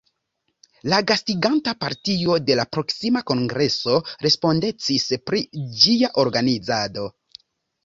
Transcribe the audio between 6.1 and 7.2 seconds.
organizado.